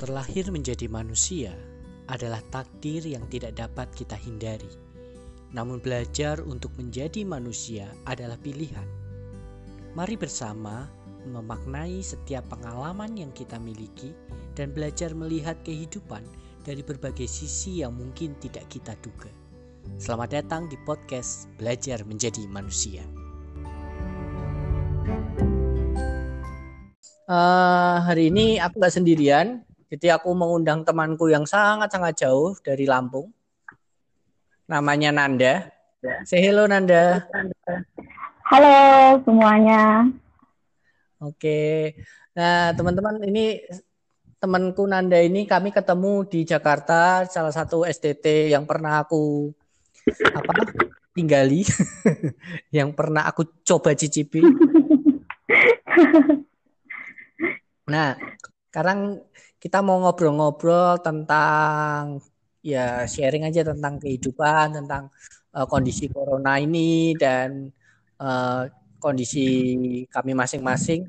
Terlahir 0.00 0.48
menjadi 0.48 0.88
manusia 0.88 1.52
adalah 2.08 2.40
takdir 2.48 3.04
yang 3.04 3.20
tidak 3.28 3.52
dapat 3.60 3.84
kita 3.92 4.16
hindari. 4.16 4.72
Namun 5.52 5.76
belajar 5.76 6.40
untuk 6.40 6.72
menjadi 6.80 7.20
manusia 7.28 7.84
adalah 8.08 8.40
pilihan. 8.40 8.88
Mari 9.92 10.16
bersama 10.16 10.88
memaknai 11.28 12.00
setiap 12.00 12.48
pengalaman 12.48 13.12
yang 13.12 13.28
kita 13.36 13.60
miliki 13.60 14.16
dan 14.56 14.72
belajar 14.72 15.12
melihat 15.12 15.60
kehidupan 15.68 16.24
dari 16.64 16.80
berbagai 16.80 17.28
sisi 17.28 17.84
yang 17.84 17.92
mungkin 17.92 18.32
tidak 18.40 18.72
kita 18.72 18.96
duga. 19.04 19.28
Selamat 20.00 20.40
datang 20.40 20.64
di 20.72 20.80
podcast 20.88 21.44
Belajar 21.60 22.08
Menjadi 22.08 22.48
Manusia. 22.48 23.04
Uh, 27.28 28.00
hari 28.00 28.32
ini 28.32 28.56
aku 28.56 28.80
nggak 28.80 28.96
sendirian, 28.96 29.60
jadi 29.90 30.14
aku 30.14 30.30
mengundang 30.38 30.86
temanku 30.86 31.26
yang 31.26 31.42
sangat-sangat 31.42 32.14
jauh 32.22 32.54
dari 32.62 32.86
Lampung. 32.86 33.26
Namanya 34.70 35.10
Nanda. 35.10 35.66
Say 36.22 36.46
hello 36.46 36.70
Nanda. 36.70 37.26
Halo 38.46 38.78
semuanya. 39.26 40.06
Oke. 41.18 41.98
Nah, 42.38 42.70
teman-teman 42.78 43.18
ini 43.26 43.66
temanku 44.38 44.86
Nanda 44.86 45.18
ini 45.18 45.42
kami 45.42 45.74
ketemu 45.74 46.22
di 46.22 46.46
Jakarta 46.46 47.26
salah 47.26 47.50
satu 47.50 47.82
STT 47.82 48.54
yang 48.54 48.70
pernah 48.70 49.02
aku 49.02 49.50
apa 50.30 50.70
tinggali 51.18 51.66
yang 52.78 52.94
pernah 52.94 53.26
aku 53.26 53.42
coba 53.66 53.90
cicipi. 53.98 54.38
Nah, 57.90 58.14
sekarang 58.70 59.18
kita 59.60 59.84
mau 59.84 60.00
ngobrol-ngobrol 60.00 61.04
tentang 61.04 62.16
ya 62.64 63.04
sharing 63.04 63.44
aja 63.44 63.60
tentang 63.60 64.00
kehidupan, 64.00 64.72
tentang 64.72 65.12
uh, 65.52 65.68
kondisi 65.68 66.08
corona 66.08 66.56
ini 66.56 67.12
dan 67.12 67.68
uh, 68.16 68.64
kondisi 68.96 69.46
kami 70.08 70.32
masing-masing. 70.32 71.04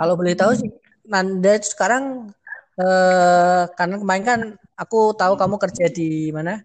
Kalau 0.00 0.16
boleh 0.16 0.32
tahu 0.32 0.56
sih, 0.56 0.72
Nanda 1.04 1.60
sekarang 1.60 2.32
uh, 2.80 3.62
karena 3.76 3.96
kemarin 4.00 4.24
kan 4.24 4.40
aku 4.72 5.12
tahu 5.12 5.36
kamu 5.36 5.56
kerja 5.60 5.92
di 5.92 6.32
mana? 6.32 6.64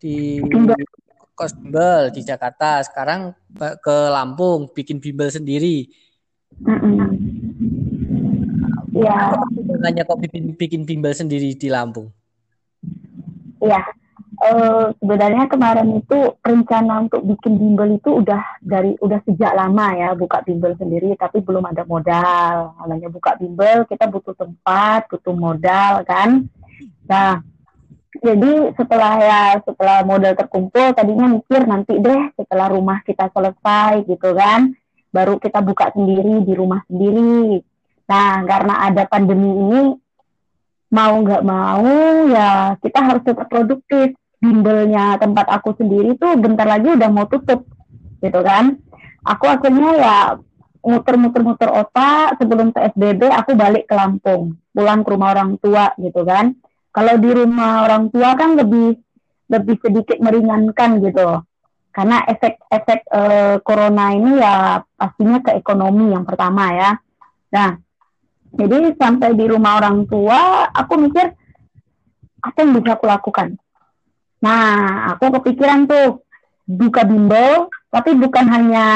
Di 0.00 0.40
Kosbel 1.36 2.08
di 2.08 2.24
Jakarta. 2.24 2.80
Sekarang 2.82 3.36
ke 3.56 3.96
Lampung 4.08 4.72
bikin 4.72 4.96
bimbel 4.96 5.28
sendiri. 5.28 5.92
Mm 6.64 6.78
-mm. 6.80 7.87
Ya. 8.98 9.38
Hanya 9.86 10.02
kok 10.02 10.18
bikin, 10.18 10.58
bikin 10.58 10.82
bimbel 10.82 11.14
sendiri 11.14 11.54
di 11.54 11.68
Lampung? 11.70 12.10
Iya. 13.62 13.82
Uh, 14.38 14.94
sebenarnya 15.02 15.50
kemarin 15.50 15.98
itu 15.98 16.38
rencana 16.46 17.02
untuk 17.02 17.26
bikin 17.26 17.58
bimbel 17.58 17.98
itu 17.98 18.22
udah 18.22 18.38
dari 18.62 18.94
udah 19.02 19.18
sejak 19.26 19.50
lama 19.50 19.98
ya 19.98 20.14
buka 20.14 20.46
bimbel 20.46 20.78
sendiri 20.78 21.14
tapi 21.18 21.42
belum 21.42 21.66
ada 21.66 21.82
modal. 21.86 22.74
Namanya 22.82 23.10
buka 23.10 23.34
bimbel 23.34 23.82
kita 23.86 24.06
butuh 24.06 24.38
tempat, 24.38 25.10
butuh 25.10 25.34
modal 25.34 26.06
kan. 26.06 26.46
Nah, 27.10 27.42
jadi 28.18 28.74
setelah 28.78 29.12
ya 29.18 29.42
setelah 29.62 30.06
modal 30.06 30.34
terkumpul 30.34 30.94
tadinya 30.94 31.26
mikir 31.38 31.66
nanti 31.66 31.98
deh 31.98 32.30
setelah 32.34 32.70
rumah 32.70 33.02
kita 33.06 33.30
selesai 33.30 34.06
gitu 34.06 34.34
kan 34.34 34.74
baru 35.14 35.40
kita 35.40 35.62
buka 35.64 35.94
sendiri 35.94 36.42
di 36.44 36.52
rumah 36.52 36.82
sendiri 36.90 37.62
Nah, 38.08 38.40
karena 38.48 38.74
ada 38.88 39.02
pandemi 39.04 39.52
ini, 39.52 39.82
mau 40.88 41.20
nggak 41.20 41.44
mau 41.44 41.84
ya 42.32 42.72
kita 42.80 42.98
harus 43.04 43.22
tetap 43.24 43.46
produktif. 43.48 44.16
Bimbelnya 44.38 45.18
tempat 45.18 45.50
aku 45.50 45.74
sendiri 45.74 46.14
tuh 46.14 46.38
bentar 46.38 46.62
lagi 46.62 46.94
udah 46.94 47.10
mau 47.10 47.26
tutup, 47.26 47.66
gitu 48.22 48.40
kan. 48.46 48.78
Aku 49.26 49.50
akhirnya 49.50 49.90
ya 49.98 50.16
muter-muter-muter 50.78 51.66
otak 51.74 52.38
sebelum 52.38 52.70
PSBB 52.70 53.34
aku 53.34 53.58
balik 53.58 53.90
ke 53.90 53.98
Lampung, 53.98 54.54
pulang 54.70 55.02
ke 55.02 55.10
rumah 55.10 55.34
orang 55.34 55.58
tua 55.58 55.90
gitu 55.98 56.22
kan. 56.22 56.54
Kalau 56.94 57.14
di 57.18 57.30
rumah 57.34 57.82
orang 57.82 58.14
tua 58.14 58.38
kan 58.38 58.54
lebih 58.54 58.94
lebih 59.50 59.76
sedikit 59.82 60.22
meringankan 60.22 61.02
gitu. 61.02 61.42
Karena 61.90 62.22
efek-efek 62.30 63.10
uh, 63.10 63.56
corona 63.66 64.14
ini 64.14 64.38
ya 64.38 64.86
pastinya 64.94 65.42
ke 65.42 65.58
ekonomi 65.58 66.14
yang 66.14 66.22
pertama 66.22 66.70
ya. 66.70 66.90
Nah, 67.50 67.74
jadi 68.66 68.90
sampai 68.98 69.38
di 69.38 69.46
rumah 69.46 69.78
orang 69.78 70.02
tua, 70.10 70.66
aku 70.74 70.98
mikir 70.98 71.30
apa 72.42 72.56
yang 72.58 72.74
bisa 72.74 72.98
aku 72.98 73.06
lakukan. 73.06 73.54
Nah, 74.42 75.14
aku 75.14 75.30
kepikiran 75.38 75.86
tuh 75.86 76.26
buka 76.66 77.06
bimbel, 77.06 77.70
tapi 77.94 78.18
bukan 78.18 78.46
hanya 78.50 78.86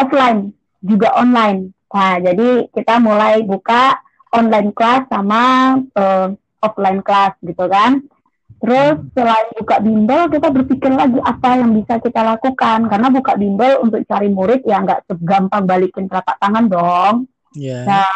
offline, 0.00 0.56
juga 0.80 1.12
online. 1.20 1.76
Nah, 1.92 2.18
jadi 2.18 2.68
kita 2.72 2.98
mulai 2.98 3.44
buka 3.44 4.00
online 4.34 4.74
class 4.74 5.06
sama 5.12 5.76
uh, 5.94 6.34
offline 6.64 7.04
class 7.04 7.36
gitu 7.44 7.68
kan. 7.68 8.02
Terus 8.64 8.96
selain 9.12 9.48
buka 9.60 9.76
bimbel, 9.84 10.32
kita 10.32 10.48
berpikir 10.48 10.88
lagi 10.88 11.20
apa 11.20 11.60
yang 11.60 11.76
bisa 11.76 12.00
kita 12.00 12.24
lakukan. 12.24 12.88
Karena 12.88 13.08
buka 13.12 13.36
bimbel 13.36 13.84
untuk 13.84 14.00
cari 14.08 14.32
murid 14.32 14.64
ya 14.64 14.80
nggak 14.80 15.04
segampang 15.12 15.68
balikin 15.68 16.08
telapak 16.08 16.40
tangan 16.40 16.66
dong. 16.72 17.28
Yeah. 17.54 17.86
Nah, 17.86 18.10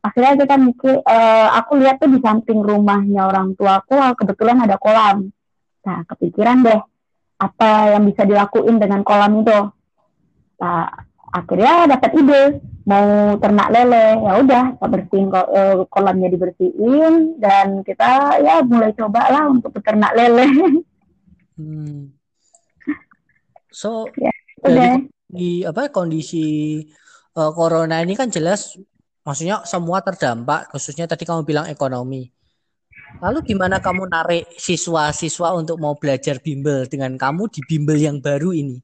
akhirnya 0.00 0.46
kita 0.46 0.54
mikir, 0.56 0.94
uh, 1.02 1.48
aku 1.58 1.76
lihat 1.82 1.98
tuh 1.98 2.10
di 2.10 2.18
samping 2.22 2.62
rumahnya 2.62 3.26
orang 3.26 3.58
tua 3.58 3.82
aku 3.82 3.98
kebetulan 4.16 4.62
ada 4.62 4.78
kolam. 4.78 5.28
Nah, 5.84 5.98
kepikiran 6.06 6.62
deh 6.64 6.80
apa 7.40 7.70
yang 7.96 8.04
bisa 8.06 8.22
dilakuin 8.24 8.76
dengan 8.78 9.02
kolam 9.02 9.42
itu. 9.42 9.60
Nah, 10.60 10.86
akhirnya 11.30 11.88
dapat 11.96 12.10
ide 12.16 12.42
mau 12.86 13.36
ternak 13.42 13.68
lele. 13.74 14.06
Ya 14.22 14.32
udah, 14.38 14.64
kita 14.76 14.86
bersihin 14.86 15.28
uh, 15.34 15.84
kolamnya 15.90 16.28
dibersihin 16.30 17.36
dan 17.40 17.82
kita 17.82 18.40
ya 18.40 18.62
mulai 18.64 18.92
coba 18.94 19.28
lah 19.28 19.44
untuk 19.50 19.74
ternak 19.82 20.14
lele. 20.16 20.48
Hmm. 21.60 22.16
So, 23.68 24.08
ya, 24.16 24.32
dari 24.64 25.12
di 25.28 25.60
apa 25.60 25.92
kondisi 25.92 26.80
uh, 27.36 27.52
corona 27.54 28.02
ini 28.02 28.18
kan 28.18 28.32
jelas 28.32 28.78
maksudnya 29.22 29.62
semua 29.68 30.02
terdampak 30.02 30.72
khususnya 30.72 31.06
tadi 31.06 31.28
kamu 31.28 31.44
bilang 31.46 31.66
ekonomi. 31.68 32.30
Lalu 33.18 33.42
gimana 33.42 33.82
kamu 33.82 34.06
narik 34.06 34.54
siswa-siswa 34.54 35.58
untuk 35.58 35.82
mau 35.82 35.98
belajar 35.98 36.38
bimbel 36.38 36.86
dengan 36.86 37.18
kamu 37.18 37.50
di 37.50 37.60
bimbel 37.66 37.98
yang 37.98 38.22
baru 38.22 38.54
ini? 38.54 38.78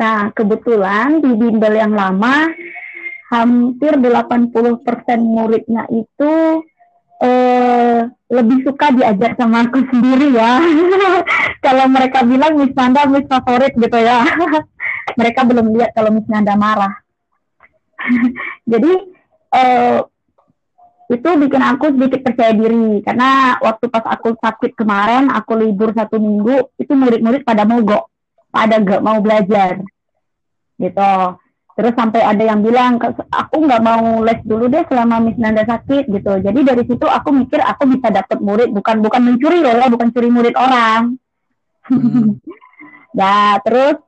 Nah, 0.00 0.34
kebetulan 0.34 1.22
di 1.22 1.30
bimbel 1.38 1.78
yang 1.78 1.94
lama 1.94 2.50
hampir 3.30 3.94
80% 3.94 4.50
muridnya 5.22 5.86
itu 5.94 6.32
eh, 7.22 8.02
lebih 8.32 8.66
suka 8.66 8.90
diajar 8.96 9.38
sama 9.38 9.70
aku 9.70 9.86
sendiri 9.86 10.34
ya. 10.34 10.58
Kalau 11.64 11.86
mereka 11.86 12.26
bilang 12.26 12.58
Miss 12.58 12.74
Nanda 12.74 13.06
Miss 13.06 13.28
favorit 13.30 13.76
gitu 13.78 13.98
ya. 14.00 14.26
mereka 15.16 15.46
belum 15.46 15.72
lihat 15.74 15.90
kalau 15.96 16.10
Miss 16.14 16.28
Nanda 16.28 16.54
marah. 16.54 16.94
Jadi 18.72 18.92
uh, 19.54 19.98
itu 21.10 21.28
bikin 21.42 21.62
aku 21.62 21.90
sedikit 21.98 22.20
percaya 22.22 22.54
diri. 22.54 23.02
Karena 23.02 23.58
waktu 23.58 23.90
pas 23.90 24.06
aku 24.06 24.38
sakit 24.38 24.78
kemarin 24.78 25.26
aku 25.30 25.58
libur 25.58 25.90
satu 25.90 26.22
minggu 26.22 26.70
itu 26.78 26.92
murid-murid 26.94 27.42
pada 27.42 27.66
mogok 27.66 28.06
pada 28.54 28.78
gak 28.78 29.02
mau 29.02 29.18
belajar. 29.18 29.82
Gitu. 30.78 31.12
Terus 31.80 31.96
sampai 31.96 32.20
ada 32.20 32.44
yang 32.44 32.60
bilang 32.60 33.00
aku 33.32 33.56
nggak 33.64 33.80
mau 33.80 34.20
les 34.20 34.36
dulu 34.44 34.68
deh 34.68 34.84
selama 34.84 35.16
Miss 35.24 35.40
Nanda 35.40 35.64
sakit 35.64 36.12
gitu. 36.12 36.36
Jadi 36.44 36.60
dari 36.60 36.84
situ 36.84 37.08
aku 37.08 37.32
mikir 37.32 37.56
aku 37.56 37.88
bisa 37.88 38.12
dapat 38.12 38.36
murid 38.36 38.68
bukan 38.68 39.00
bukan 39.00 39.22
mencuri 39.24 39.64
loh 39.64 39.72
ya 39.80 39.88
bukan 39.88 40.12
curi 40.12 40.28
murid 40.28 40.54
orang. 40.60 41.16
Hmm. 41.88 42.36
nah 43.16 43.58
terus 43.64 43.98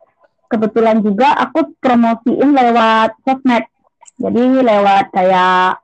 kebetulan 0.52 1.00
juga 1.00 1.32
aku 1.40 1.72
promosiin 1.80 2.52
lewat 2.52 3.16
sosmed. 3.24 3.64
Jadi 4.20 4.60
lewat 4.60 5.08
kayak 5.16 5.80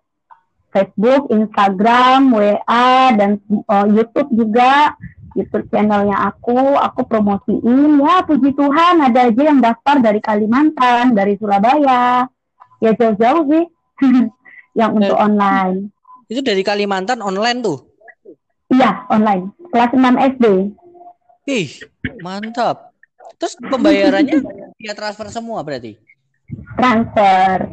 Facebook, 0.69 1.33
Instagram, 1.33 2.29
WA, 2.29 3.17
dan 3.17 3.41
uh, 3.65 3.89
YouTube 3.89 4.29
juga. 4.37 4.93
YouTube 5.37 5.71
channelnya 5.71 6.35
aku, 6.35 6.77
aku 6.77 7.07
promosiin. 7.07 8.03
Ya 8.03 8.27
puji 8.27 8.53
Tuhan 8.59 9.01
ada 9.01 9.31
aja 9.31 9.43
yang 9.43 9.63
daftar 9.63 10.03
dari 10.03 10.21
Kalimantan, 10.21 11.15
dari 11.15 11.39
Surabaya. 11.39 12.27
Ya 12.83 12.91
jauh-jauh 12.93 13.47
sih 13.49 13.65
yang 14.79 14.99
untuk 14.99 15.15
online. 15.15 15.95
Itu 16.29 16.45
dari 16.45 16.61
Kalimantan 16.61 17.25
online 17.25 17.65
tuh? 17.65 17.79
Iya, 18.69 19.09
online. 19.09 19.49
Kelas 19.73 19.93
6 19.97 20.37
SD. 20.37 20.45
Ih, 21.49 21.71
mantap. 22.21 22.88
Terus 23.37 23.55
pembayarannya 23.61 24.41
via 24.81 24.95
transfer 24.97 25.29
semua 25.29 25.61
berarti? 25.61 26.01
Transfer. 26.79 27.69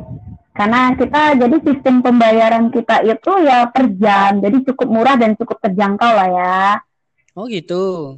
Karena 0.55 0.95
kita 0.95 1.35
jadi 1.35 1.57
sistem 1.63 1.99
pembayaran 1.99 2.71
kita 2.71 3.03
itu 3.03 3.31
ya 3.43 3.67
per 3.67 3.91
jam, 3.99 4.39
jadi 4.39 4.57
cukup 4.71 4.87
murah 4.87 5.15
dan 5.19 5.35
cukup 5.35 5.59
terjangkau 5.59 6.11
lah 6.15 6.29
ya. 6.31 6.59
Oh 7.35 7.47
gitu. 7.51 8.15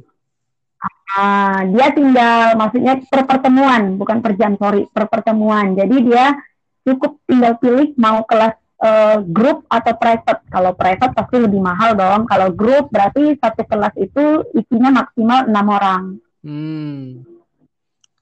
Nah, 1.08 1.66
dia 1.74 1.90
tinggal, 1.90 2.54
maksudnya 2.54 3.02
per 3.10 3.26
pertemuan, 3.26 3.98
bukan 3.98 4.22
per 4.22 4.38
jam, 4.38 4.54
sorry, 4.54 4.86
per 4.86 5.10
pertemuan. 5.10 5.74
Jadi 5.74 5.96
dia 6.06 6.38
cukup 6.86 7.18
tinggal 7.26 7.58
pilih 7.58 7.90
mau 7.98 8.22
kelas 8.22 8.54
uh, 8.86 9.18
grup 9.26 9.66
atau 9.66 9.98
private. 9.98 10.46
Kalau 10.46 10.72
private 10.78 11.12
pasti 11.18 11.36
lebih 11.42 11.58
mahal 11.58 11.98
dong. 11.98 12.30
Kalau 12.30 12.54
grup 12.54 12.94
berarti 12.94 13.34
satu 13.34 13.66
kelas 13.66 13.94
itu 13.98 14.46
isinya 14.54 15.02
maksimal 15.02 15.50
enam 15.50 15.66
orang. 15.66 16.02
Hmm. 16.48 17.28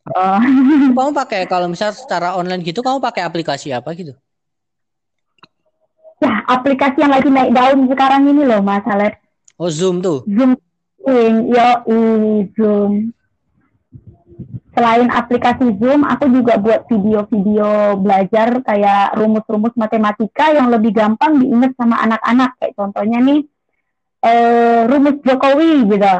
Uh. 0.06 0.42
kamu 0.94 1.10
pakai 1.14 1.46
kalau 1.46 1.70
misal 1.70 1.94
secara 1.94 2.34
online 2.34 2.66
gitu, 2.66 2.82
kamu 2.82 2.98
pakai 2.98 3.22
aplikasi 3.22 3.70
apa 3.70 3.94
gitu? 3.94 4.18
Ya, 6.18 6.42
aplikasi 6.50 7.06
yang 7.06 7.14
lagi 7.14 7.30
naik 7.30 7.54
daun 7.54 7.86
sekarang 7.86 8.26
ini 8.26 8.42
loh, 8.42 8.58
Mas 8.66 8.82
Alep. 8.86 9.14
Oh, 9.62 9.70
Zoom 9.70 10.02
tuh. 10.02 10.26
Zoom 10.26 10.58
yo 11.54 11.68
Zoom. 12.58 13.14
Selain 14.76 15.08
aplikasi 15.08 15.72
Zoom, 15.78 16.04
aku 16.04 16.28
juga 16.28 16.58
buat 16.60 16.84
video-video 16.90 17.96
belajar 17.96 18.60
kayak 18.60 19.16
rumus-rumus 19.16 19.72
matematika 19.78 20.52
yang 20.52 20.68
lebih 20.68 20.92
gampang 20.92 21.40
diingat 21.40 21.72
sama 21.78 21.96
anak-anak. 22.04 22.58
Kayak 22.60 22.74
contohnya 22.76 23.18
nih, 23.22 23.40
eh, 24.20 24.80
rumus 24.84 25.16
Jokowi 25.24 25.88
gitu. 25.88 26.14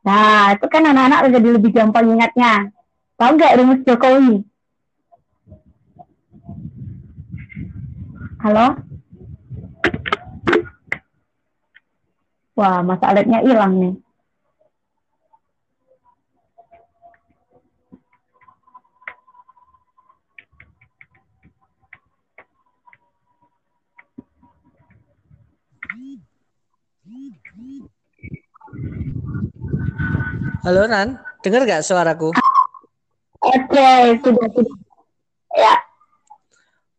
Nah, 0.00 0.56
itu 0.56 0.66
kan 0.72 0.82
anak-anak 0.88 1.28
jadi 1.28 1.48
lebih 1.60 1.70
gampang 1.76 2.08
ingatnya. 2.08 2.72
Tahu 3.20 3.36
nggak 3.36 3.56
rumus 3.60 3.84
Jokowi? 3.84 4.40
Halo? 8.40 8.80
Wah, 12.56 12.80
masa 12.80 13.12
alatnya 13.12 13.44
hilang 13.44 13.72
nih. 13.76 13.94
Halo 30.60 30.84
Nan, 30.84 31.16
dengar 31.40 31.64
gak 31.64 31.80
suaraku? 31.80 32.36
Oke, 33.40 33.88
sudah 34.20 34.46
sudah. 34.52 34.76
Ya. 35.56 35.74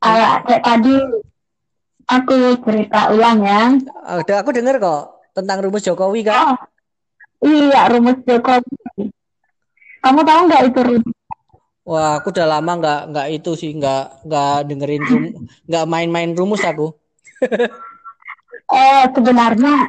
Uh, 0.02 0.42
kayak 0.50 0.66
tadi 0.66 0.98
aku 2.10 2.58
cerita 2.66 3.14
ulang 3.14 3.46
ya. 3.46 3.78
Udah 4.18 4.42
aku 4.42 4.50
dengar 4.50 4.82
kok 4.82 5.14
tentang 5.38 5.62
rumus 5.62 5.86
Jokowi 5.86 6.26
kan? 6.26 6.58
Oh, 7.46 7.46
iya, 7.46 7.86
rumus 7.86 8.18
Jokowi. 8.26 8.74
Kamu 10.02 10.26
tahu 10.26 10.42
nggak 10.50 10.64
itu 10.66 10.80
rumus? 10.82 11.16
Wah, 11.86 12.18
aku 12.18 12.34
udah 12.34 12.50
lama 12.50 12.72
nggak 12.82 13.02
nggak 13.14 13.28
itu 13.30 13.52
sih 13.54 13.78
nggak 13.78 14.26
nggak 14.26 14.58
dengerin 14.74 15.06
rum 15.06 15.24
nggak 15.70 15.86
main-main 15.86 16.34
rumus 16.34 16.66
aku. 16.66 16.98
eh 18.74 19.06
sebenarnya 19.14 19.86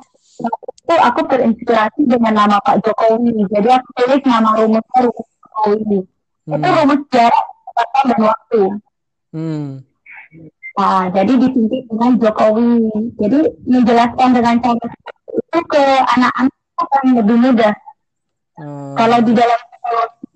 itu 0.93 1.01
aku 1.01 1.21
terinspirasi 1.25 2.01
dengan 2.05 2.33
nama 2.45 2.57
Pak 2.61 2.85
Jokowi. 2.85 3.33
Jadi 3.49 3.69
aku 3.73 3.89
tulis 3.97 4.23
nama 4.29 4.61
rumusnya 4.61 4.99
rumus 5.09 5.29
Jokowi. 5.41 5.99
Hmm. 6.45 6.53
Itu 6.53 6.69
rumus 6.69 7.01
jarak, 7.09 7.45
kecepatan 7.49 8.05
dan 8.13 8.21
waktu. 8.29 8.63
Hmm. 9.33 9.69
Nah, 10.73 11.05
jadi 11.17 11.33
dipimpin 11.41 11.83
dengan 11.89 12.13
Jokowi. 12.21 12.73
Jadi 13.17 13.39
menjelaskan 13.65 14.29
dengan 14.37 14.55
cara 14.61 14.87
itu 15.33 15.59
ke 15.65 15.85
anak-anak 16.13 16.57
akan 16.77 17.05
lebih 17.17 17.37
mudah. 17.41 17.75
Hmm. 18.61 18.93
Kalau 19.01 19.19
di 19.25 19.33
dalam 19.33 19.61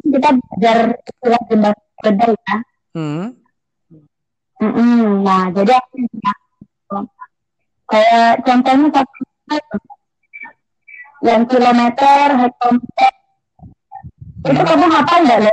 kita 0.09 0.29
belajar 0.41 0.79
istilah 1.05 1.43
jembatan 1.53 1.85
beda 2.01 2.27
ya. 2.33 2.57
Hmm. 2.97 3.25
Mm 4.57 4.73
-mm. 4.73 5.05
Nah, 5.21 5.53
jadi 5.53 5.77
aku 5.77 6.01
kayak 7.93 8.41
contohnya 8.41 8.89
yang 11.25 11.49
kilometer, 11.49 12.25
hektometer. 12.37 13.13
Itu 14.47 14.63
kamu 14.63 14.87
hafal 14.93 15.21
nggak, 15.25 15.41
Le? 15.49 15.53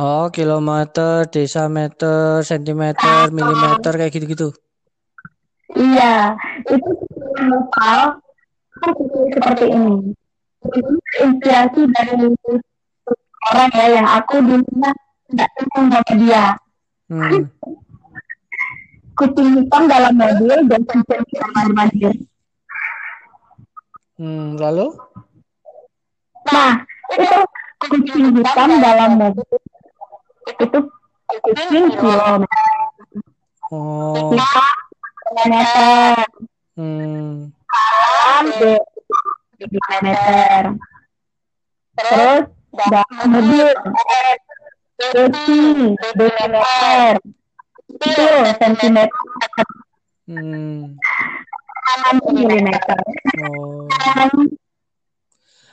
Oh, 0.00 0.32
kilometer, 0.32 1.28
desameter, 1.28 2.40
sentimeter, 2.40 3.28
milimeter 3.28 3.92
kayak 3.92 4.12
gitu-gitu. 4.16 4.48
Iya, 5.76 6.36
itu 6.68 6.90
hafal 7.36 8.22
seperti 9.36 9.66
ini. 9.68 10.16
Inspirasi 11.20 11.80
dari 11.92 12.32
orang 13.52 13.72
ya 13.74 13.86
yang 14.00 14.08
aku 14.08 14.40
dulunya 14.40 14.90
tidak 15.28 15.48
kenal 15.58 15.82
sama 15.90 16.00
dia. 16.16 16.44
Hmm. 17.12 17.44
Kucing 19.12 19.48
hitam 19.60 19.82
dalam 19.92 20.14
mobil 20.16 20.56
dan 20.72 20.80
kucing 20.88 21.20
hitam 21.28 21.50
dalam 21.52 21.74
mobil. 21.76 22.12
Hmm, 24.20 24.60
lalu? 24.60 24.92
Nah, 26.52 26.84
itu 27.16 27.38
kucing 27.80 28.36
hitam 28.36 28.70
dalam 28.76 29.10
mobil. 29.16 29.48
Itu 30.60 30.78
kucing 31.40 31.86
kilometer. 31.96 32.68
Oh. 33.72 34.36
Kilometer. 35.32 36.28
Hmm. 36.76 37.56
Dalam 37.72 38.46
kilometer. 39.56 40.60
Terus 41.96 42.42
dalam 42.68 43.26
mobil. 43.32 43.68
Kucing 45.00 45.96
kilometer. 45.96 47.16
Itu 47.96 48.26
sentimeter. 48.60 49.66
Hmm 50.28 51.00
milimeter. 52.32 52.98
Oh. 53.42 53.86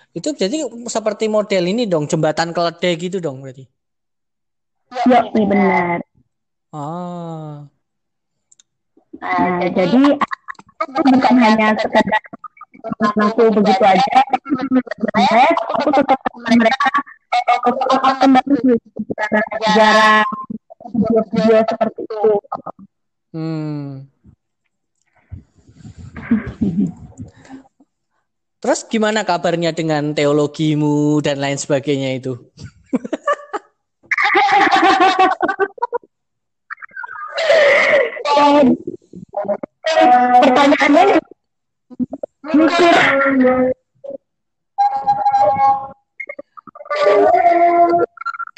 Itu 0.09 0.33
jadi 0.33 0.65
seperti 0.89 1.29
model 1.29 1.63
ini 1.69 1.85
dong, 1.85 2.09
jembatan 2.09 2.49
keledai 2.49 2.93
gitu 2.97 3.21
dong 3.21 3.45
berarti. 3.45 3.69
Ya, 5.05 5.21
iya 5.21 5.45
benar. 5.45 5.97
Ah. 6.73 7.69
Nah, 9.19 9.61
jadi 9.69 10.01
bukan 10.89 11.35
hanya 11.37 11.77
sekedar 11.77 12.23
aku 13.19 13.53
begitu 13.53 13.83
aja, 13.85 14.17
aku 15.77 15.89
tetap 15.93 16.19
mereka 16.39 16.89
kembali 18.17 18.77
sejarah 19.29 20.23
video 21.29 21.59
seperti 21.69 22.01
itu. 22.07 22.23
Hmm. 23.29 24.09
Terus 28.59 28.78
gimana 28.89 29.21
kabarnya 29.23 29.71
dengan 29.71 30.17
teologimu 30.17 31.21
dan 31.21 31.37
lain 31.37 31.55
sebagainya 31.61 32.17
itu? 32.17 32.33
Pertanyaannya 40.39 41.21
mikir 42.49 42.93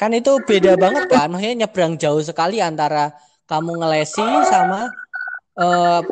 kan 0.00 0.10
itu 0.10 0.32
beda 0.42 0.74
banget 0.74 1.06
kan 1.06 1.30
maksudnya 1.30 1.66
nyebrang 1.66 1.94
jauh 1.94 2.18
sekali 2.18 2.58
antara 2.58 3.14
kamu 3.46 3.78
ngelesi 3.78 4.26
sama 4.50 4.90
uh, 5.60 6.02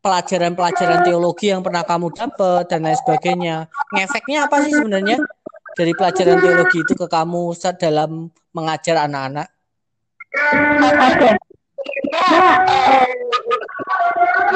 pelajaran-pelajaran 0.00 1.04
teologi 1.04 1.52
yang 1.52 1.60
pernah 1.60 1.84
kamu 1.84 2.12
dapat 2.16 2.64
dan 2.72 2.88
lain 2.88 2.98
sebagainya. 3.04 3.56
Ngefeknya 3.92 4.48
apa 4.48 4.56
sih 4.64 4.72
sebenarnya 4.72 5.20
dari 5.76 5.92
pelajaran 5.92 6.40
teologi 6.40 6.78
itu 6.80 6.92
ke 6.96 7.06
kamu 7.06 7.52
saat 7.52 7.76
dalam 7.76 8.32
mengajar 8.56 9.04
anak-anak? 9.04 9.48
Oke. 10.80 11.30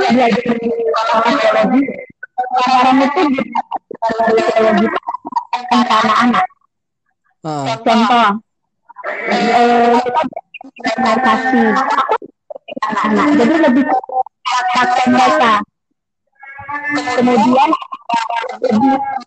belajar 0.05 0.43
teologi, 0.45 1.81
pelajaran 2.35 2.97
itu 3.05 3.23
teologi 4.01 4.87
ke 5.65 5.95
anak-anak. 5.95 6.45
Contoh, 7.85 8.29
eh, 9.29 10.01
kita 10.65 11.13
kasih 11.21 11.69
anak-anak. 12.89 13.27
Jadi 13.37 13.55
lebih 13.61 13.85
pakai 14.45 15.07
mereka. 15.11 15.53
Kemudian 16.95 17.71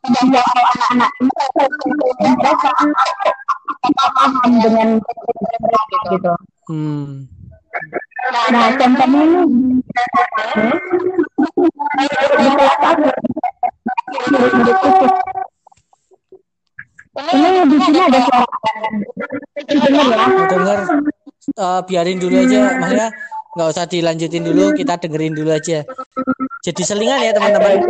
menjawab 0.07 0.55
anak-anak 0.73 1.11
mereka 1.21 2.69
paham 3.97 4.53
dengan 4.61 4.89
gitu. 6.11 6.33
Hmm. 6.67 7.27
Nah, 8.27 8.67
contohnya 8.75 9.21
ini 9.21 9.39
di 12.37 12.49
kelas 12.57 12.75
aku. 12.81 13.07
Ini 17.17 17.49
di 17.65 17.77
sini 17.81 17.99
ada 18.01 18.19
suara 18.21 18.45
dengar 19.65 20.05
ya. 20.05 20.25
Mau 20.29 20.45
denger 20.45 20.79
eh, 21.57 21.81
biarin 21.87 22.17
dulu 22.21 22.35
aja 22.37 22.61
maksudnya 22.77 23.09
nggak 23.57 23.73
usah 23.73 23.89
dilanjutin 23.89 24.45
dulu 24.45 24.77
kita 24.77 25.01
dengerin 25.01 25.33
dulu 25.33 25.49
aja. 25.49 25.81
Jadi 26.61 26.81
selingan 26.85 27.25
ya 27.25 27.33
teman-teman 27.33 27.81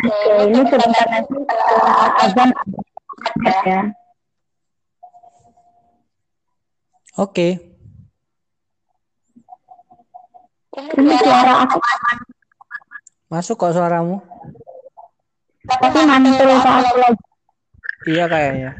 Oke, 0.00 0.32
ini 0.48 0.60
sebentar 0.64 1.06
nanti 1.12 1.34
setelah 1.36 2.08
azan 2.24 2.48
ya. 3.68 3.80
oke. 7.20 7.48
Ini 10.96 11.14
suara 11.20 11.52
aku. 11.68 11.78
Masuk 13.28 13.60
kok 13.60 13.76
suaramu? 13.76 14.24
Tapi 15.68 16.00
mantul 16.08 16.48
aku 16.48 16.96
lagi. 16.96 17.22
iya 18.08 18.24
kayaknya. 18.24 18.72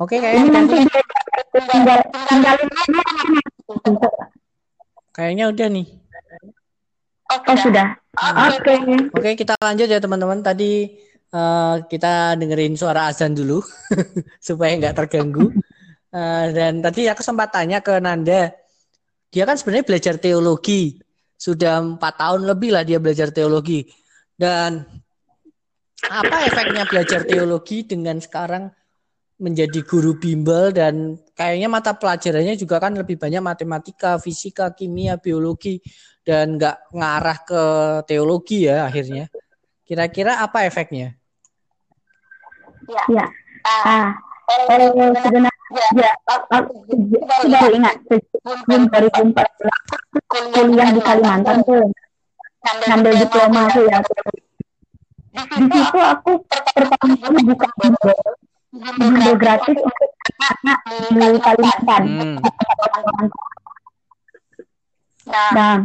Oke 0.00 0.16
Ini 0.16 0.24
kayaknya 0.24 0.48
nanti 0.56 0.76
tinggal 1.68 2.00
tinggalin 2.32 2.68
kayaknya 5.12 5.44
udah 5.52 5.68
nih 5.68 5.99
Oh 7.30 7.56
sudah. 7.56 7.94
Oke. 8.58 8.74
Oke, 9.14 9.30
kita 9.38 9.54
lanjut 9.62 9.86
ya 9.86 10.02
teman-teman. 10.02 10.42
Tadi 10.42 10.90
eh, 11.30 11.74
kita 11.86 12.34
dengerin 12.34 12.74
suara 12.74 13.06
azan 13.06 13.38
dulu 13.38 13.62
supaya 14.46 14.74
nggak 14.74 14.96
terganggu. 14.98 15.54
Eh, 16.10 16.46
dan 16.50 16.82
tadi 16.82 17.06
aku 17.06 17.22
sempat 17.22 17.54
tanya 17.54 17.78
ke 17.78 18.02
Nanda, 18.02 18.50
dia 19.30 19.46
kan 19.46 19.54
sebenarnya 19.54 19.86
belajar 19.86 20.14
teologi, 20.18 20.98
sudah 21.38 21.78
empat 21.78 22.18
tahun 22.18 22.50
lebih 22.50 22.74
lah 22.74 22.82
dia 22.82 22.98
belajar 22.98 23.30
teologi. 23.30 23.86
Dan 24.34 24.82
apa 26.10 26.36
efeknya 26.50 26.82
belajar 26.88 27.22
teologi 27.22 27.86
dengan 27.86 28.18
sekarang 28.18 28.74
menjadi 29.40 29.80
guru 29.82 30.20
bimbel 30.20 30.70
dan 30.70 31.16
kayaknya 31.32 31.68
mata 31.72 31.96
pelajarannya 31.96 32.54
juga 32.60 32.76
kan 32.76 32.92
lebih 32.92 33.16
banyak 33.16 33.40
matematika, 33.40 34.20
fisika, 34.20 34.70
kimia, 34.76 35.16
biologi 35.16 35.80
dan 36.20 36.60
nggak 36.60 36.92
ngarah 36.92 37.38
ke 37.48 37.62
teologi 38.04 38.68
ya 38.68 38.84
akhirnya. 38.84 39.32
Kira-kira 39.88 40.44
apa 40.44 40.68
efeknya? 40.68 41.16
Ya. 43.08 43.26
Ah, 43.64 44.12
eh, 44.70 45.12
sebenarnya 45.24 45.50
ya, 45.96 46.10
aku 46.28 46.74
baru 47.48 47.68
ingat 47.74 47.94
sebelum 48.08 48.82
2014 48.92 49.34
kuliah 50.54 50.88
di 50.92 51.00
Kalimantan 51.00 51.58
tuh 51.64 51.88
ngambil 52.86 53.12
diploma 53.24 53.72
tuh 53.72 53.84
ya. 53.88 53.98
Di 55.30 55.42
situ 55.70 55.98
aku 55.98 56.30
pertama 56.50 57.14
kali 57.16 57.40
buka 57.46 57.68
bimbel, 57.78 58.18
bimbel 58.70 59.34
gratis 59.34 59.78
untuk 59.78 60.10
anak 60.38 60.78
di 61.10 61.38
Kalimantan. 61.42 62.02
Hmm. 62.06 62.36
Nah, 65.30 65.76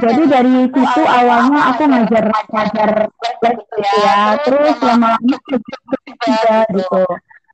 jadi 0.00 0.22
dari 0.26 0.54
situ 0.72 1.02
awalnya 1.04 1.60
aku 1.72 1.82
ngajar 1.86 2.24
ngajar 2.50 2.90
les 3.08 3.36
gitu 3.40 3.76
ya, 3.84 4.34
terus 4.42 4.76
lama-lama 4.82 5.36
juga 5.46 6.56
gitu. 6.72 7.02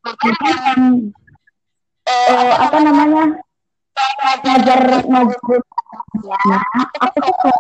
Jadi 0.04 0.46
yang 0.48 0.82
eh, 2.08 2.52
apa 2.58 2.78
namanya? 2.80 3.24
ngajar 3.94 4.80
ngajar 5.06 5.38
ya, 6.24 6.58
aku 6.98 7.18
tuh 7.22 7.58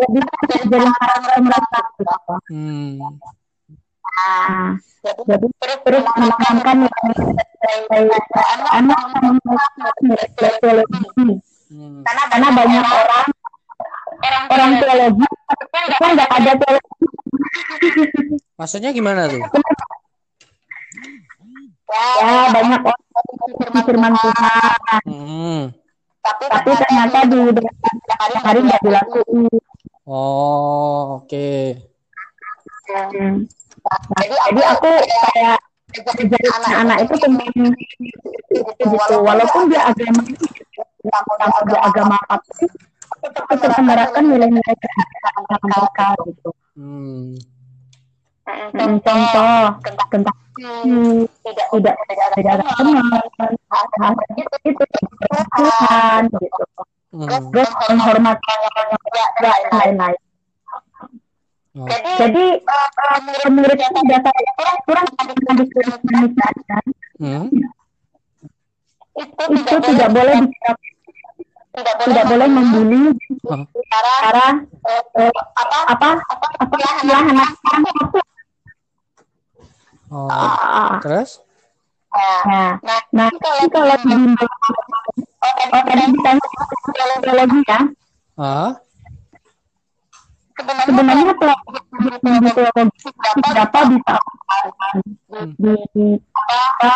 lebih 0.00 0.24
ngajarin 0.24 0.92
karakter 0.96 1.36
mereka 1.44 1.78
gitu. 1.98 2.34
Nah, 4.14 4.78
jadi 5.02 5.46
terus 5.82 6.02
menanamkan 6.06 6.76
nilai 6.78 8.20
anak 8.70 10.54
teologi 10.62 11.28
Hmm. 11.74 12.06
karena 12.06 12.48
banyak 12.54 12.84
orang 12.86 13.26
orang 14.46 14.70
teologi 14.78 15.26
kan 15.98 16.10
nggak 16.14 16.30
ada 16.30 16.52
teologi 16.54 17.04
Maksudnya 18.54 18.94
gimana 18.94 19.26
tuh? 19.26 19.42
ya 21.90 22.48
banyak 22.54 22.80
orang 22.84 23.82
firman 23.82 24.12
Tuhan 24.14 25.02
Hmm. 25.04 25.62
tapi 26.22 26.70
ternyata 26.78 27.18
di 27.26 27.38
hari 28.40 28.58
nggak 28.62 28.82
dilakuin 28.82 29.50
Oh, 30.04 31.24
oke. 31.24 31.80
Hmm. 32.90 33.48
Nah, 33.84 34.24
jadi 34.48 34.62
aku 34.76 34.90
kayak 35.32 35.58
ajarin 35.94 36.52
anak 36.74 36.98
itu 37.06 37.14
tentang 37.20 37.48
gitu. 38.50 39.16
walaupun 39.22 39.70
dia 39.70 39.82
agama 39.88 40.20
dia 41.68 41.80
agama 41.80 42.16
apa 42.28 42.36
tetap 43.24 43.72
menerapkan 43.80 44.24
nilai-nilai 44.26 44.74
keagamaan 44.76 45.60
mereka. 45.64 46.06
gitu. 46.28 46.50
Hmm. 46.74 47.38
Mm, 48.44 49.00
contoh 49.00 49.80
tentang 49.80 50.36
hmm, 50.60 51.24
tidak 51.40 51.66
tidak 51.72 51.94
tidak 52.36 52.52
ada 52.60 52.64
teman 52.76 54.12
itu 54.68 54.84
Tuhan 55.56 56.22
gitu. 56.28 56.62
Hmm. 57.14 57.30
terus 57.54 57.70
menghormati 57.88 58.54
dan 59.38 59.62
lain-lain 59.70 60.20
Oh. 61.74 61.90
jadi 61.90 62.44
eh, 62.62 63.50
menurut 63.50 63.74
saya 63.74 64.02
data 64.06 64.30
kurang 64.86 65.06
kurang 65.10 65.98
manusia 66.06 66.48
Hmm. 67.14 67.46
itu 69.50 69.74
tidak 69.86 70.08
boleh 70.14 70.38
dicap 70.50 70.76
tidak 72.06 72.24
boleh 72.30 72.46
membuli 72.46 73.02
Oh. 73.50 73.66
cara 73.90 74.46
eh, 75.18 75.34
apa 75.34 75.78
apa 75.90 76.08
apa 76.62 76.76
lahan 77.10 77.34
anak 77.34 77.50
Oh. 80.14 80.30
Ah, 80.30 81.02
Terus? 81.02 81.42
Nah, 82.14 82.78
nah 83.10 83.26
ini 83.26 83.66
kalau 83.66 83.96
di 83.98 84.14
oh, 84.14 85.82
tadi 85.82 86.04
ditanya 86.14 86.46
biologi 87.18 87.60
ya. 87.66 87.78
Ah. 88.38 88.78
Sebenarnya 90.54 91.34
pelajaran 91.34 91.84
biologi 92.94 93.40
berapa 93.42 93.78
bisa 93.90 94.14
di 95.58 95.74
di 95.92 96.06
apa 96.30 96.90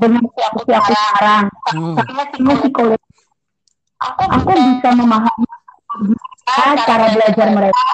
dengan 0.00 0.22
usia 0.24 0.46
aku 0.48 0.60
sekarang. 0.64 1.44
Hmm. 1.76 1.94
Tapi 2.00 2.12
psikologi 2.40 3.12
aku 4.00 4.52
bisa 4.56 4.88
memahami 4.96 5.46
cara 6.88 7.06
belajar 7.12 7.48
mereka 7.52 7.88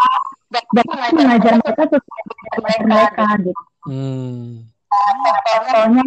dan 0.49 0.87
mengajar 1.13 1.53
mereka 1.61 1.83
sesuai 1.91 2.23
dengan 2.25 2.47
belajar 2.63 2.85
mereka 2.87 3.25
gitu. 3.43 3.63
Hmm. 3.91 4.71
Contohnya 4.89 6.03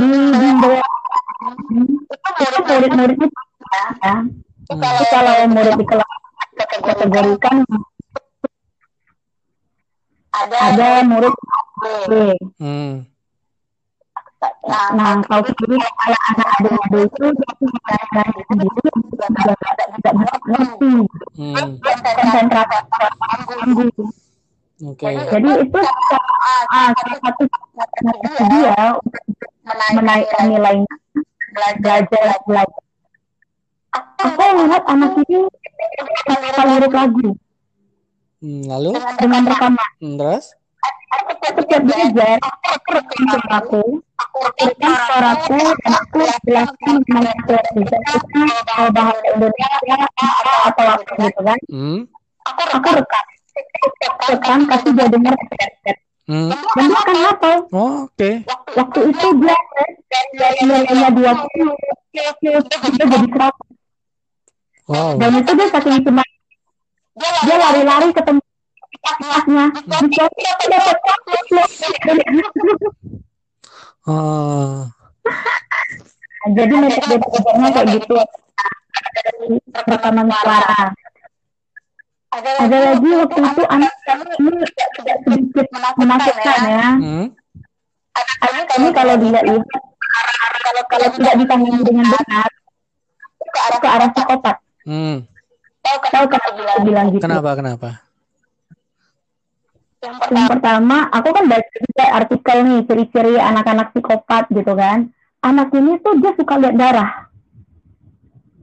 di 0.00 0.08
bimbel 0.36 0.74
itu 2.40 2.60
murid-muridnya 2.68 3.28
ya. 4.04 4.14
Kalau 5.10 5.34
murid 5.50 5.74
di 5.80 5.86
kelas 5.88 6.20
kategorikan 6.68 7.56
ada 10.30 11.02
murid 11.04 11.34
B. 12.06 12.10
Hmm. 12.60 12.92
Nah, 14.64 15.20
kalau 15.28 15.44
sendiri 15.44 15.76
kayak 15.76 16.22
anak-adik 16.32 16.72
itu 17.04 17.26
dari 18.12 18.40
sendiri 18.48 18.80
juga 18.88 19.26
tidak 19.36 19.56
tidak 19.60 19.88
bisa 19.92 20.10
mengerti 20.16 20.92
Hmm. 21.36 21.76
konsentrasi 21.80 22.78
tinggi. 23.48 23.88
Oke. 24.80 25.08
Jadi 25.12 25.50
itu 25.60 25.80
ah, 26.72 26.88
salah 26.96 27.18
satu 27.20 27.42
strategi 27.44 28.44
dia 28.48 28.80
menaikkan 29.92 30.44
nilainya 30.48 30.94
belajar 31.52 31.98
belajar. 32.08 32.66
Aku 34.24 34.44
melihat 34.56 34.82
anak 34.88 35.20
ini 35.28 35.40
suka 36.02 36.62
lirik 36.66 36.94
lagu 36.94 37.30
Hmm, 38.40 38.64
lalu? 38.64 38.96
dengan 39.20 39.42
rekaman. 39.44 39.90
Hmm, 40.00 40.16
terus? 40.16 40.46
Setiap 41.40 41.82
belajar, 41.84 42.40
aku 42.40 42.88
rekam 42.96 43.22
suaraku, 43.28 43.82
aku 44.16 44.36
rekam 44.64 44.92
suaraku, 44.96 45.58
dan 45.84 45.92
aku 45.92 46.18
jelaskan 46.48 46.94
mengenai 47.04 47.36
situasi. 47.36 47.80
Kalau 48.64 48.90
bahasa 48.96 49.24
Indonesia 49.28 49.96
apa 50.08 50.72
apa 50.72 50.84
gitu 51.20 51.40
kan. 51.44 51.58
Hmm. 51.68 51.98
Aku 52.48 52.60
rekam. 52.96 53.24
Rekam, 54.30 54.58
kasih 54.72 54.90
dia 54.96 55.06
dengar. 55.12 55.34
Hmm. 56.30 56.48
Dan 56.54 56.84
dia 56.88 56.96
akan 57.02 57.16
hafal. 57.26 57.56
Oh, 57.76 57.92
oke. 58.08 58.30
Waktu 58.72 59.00
itu 59.10 59.26
dia 59.36 60.48
nilainya 60.64 61.08
20, 61.12 61.76
dia 62.14 62.30
jadi 62.32 63.18
100. 63.28 63.52
Wow. 64.90 65.14
Dan 65.22 65.38
itu 65.38 65.50
dia 65.54 65.66
saking 65.70 66.02
cuma 66.02 66.22
dia 67.14 67.56
lari-lari 67.62 68.10
ke 68.10 68.22
tempat 68.26 69.14
kelasnya. 69.22 69.64
Bisa 70.10 70.26
dapat 70.66 70.98
Oh. 74.10 74.88
Jadi 76.56 76.74
metode 76.74 77.16
belajarnya 77.20 77.68
kayak 77.70 77.86
gitu. 78.00 78.16
Dari 79.14 79.46
rekaman 79.86 80.26
suara. 80.26 80.90
Ada 82.30 82.78
lagi 82.90 83.10
waktu 83.14 83.40
itu 83.42 83.62
anak 83.70 83.92
kami 84.06 84.24
tidak 84.34 85.18
sedikit 85.26 85.66
menakutkan 85.98 86.60
ya. 86.66 86.88
Hmm. 86.98 87.26
Kami 88.70 88.88
kalau 88.90 89.14
dilihat 89.20 89.44
kalau 89.46 90.82
kalau 90.90 91.08
tidak 91.14 91.34
ditangani 91.38 91.82
dengan 91.86 92.06
benar 92.10 92.50
ke 93.78 93.88
arah 93.88 94.08
psikopat. 94.10 94.56
Hmm. 94.84 95.26
Tahu 95.80 95.96
kenapa 96.28 96.36
aku 96.36 96.80
bilang 96.84 97.06
gitu? 97.12 97.22
Kenapa? 97.24 97.50
Kenapa? 97.56 97.88
Yang 100.00 100.48
pertama, 100.56 101.12
aku 101.12 101.28
kan 101.28 101.44
baca 101.44 101.76
juga 101.76 102.04
artikel 102.08 102.56
nih 102.64 102.80
ciri-ciri 102.88 103.34
anak-anak 103.36 103.92
psikopat 103.92 104.48
gitu 104.48 104.72
kan. 104.72 105.12
Anak 105.44 105.72
ini 105.76 106.00
tuh 106.00 106.16
dia 106.20 106.32
suka 106.36 106.56
lihat 106.56 106.76
darah. 106.76 107.28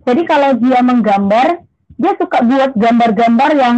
Jadi 0.01 0.21
kalau 0.25 0.57
dia 0.57 0.79
menggambar, 0.81 1.61
dia 1.93 2.13
suka 2.17 2.41
buat 2.41 2.73
gambar-gambar 2.73 3.51
yang 3.53 3.77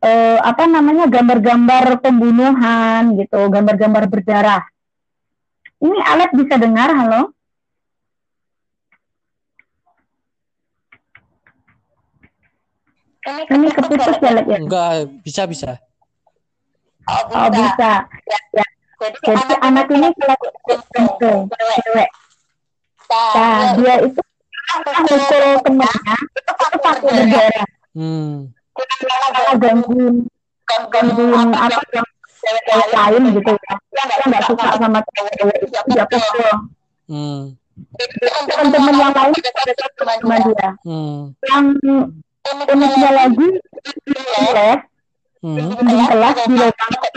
eh, 0.00 0.38
apa 0.40 0.64
namanya 0.64 1.04
gambar-gambar 1.08 2.00
pembunuhan 2.00 3.18
gitu, 3.20 3.40
gambar-gambar 3.52 4.04
berdarah. 4.08 4.62
Ini 5.80 5.98
alat 6.00 6.30
bisa 6.32 6.60
dengar, 6.60 6.92
halo? 6.92 7.32
Ini 13.30 13.68
keputus 13.74 14.16
ya, 14.22 14.30
Lek, 14.34 14.46
ya? 14.46 14.58
Enggak, 14.58 14.90
bisa 15.22 15.42
bisa. 15.46 15.70
Oh 17.10 17.48
bisa. 17.50 17.92
Ya. 18.28 18.64
Jadi 19.00 19.54
anak 19.64 19.88
ini 19.88 20.08
kalau 20.12 20.36
cewek, 20.68 21.50
cewek. 21.88 22.10
Nah, 23.10 23.74
dia 23.80 23.94
itu 24.04 24.20
mukul 25.08 25.50
temannya 25.64 26.16
itu 26.20 26.52
pakai 26.54 26.78
berdarah. 27.02 27.66
Hmm. 27.96 28.54
Kalau 28.76 29.54
gangguin 29.58 30.28
gangguin 30.68 31.48
apa 31.56 31.80
yang 31.96 32.06
cewek 32.28 32.86
lain 32.92 33.22
gitu 33.34 33.50
ya. 33.56 33.74
Dia 33.90 34.04
nggak 34.28 34.42
suka 34.46 34.68
sama 34.78 35.00
cewek 35.16 35.56
itu 35.64 35.78
dia 35.90 36.04
pukul. 36.06 36.52
Hmm. 37.10 37.40
Teman-teman 38.46 38.94
yang 39.00 39.12
lain 39.16 39.32
sama 39.34 40.36
dia. 40.44 40.68
Hmm. 40.84 41.32
Yang 41.48 41.66
uniknya 42.48 43.10
lagi 43.12 43.48
di 44.04 44.12
les 44.56 44.80
Hmm. 45.40 45.56
di 45.56 45.96
kelas 45.96 46.36
di 46.44 46.56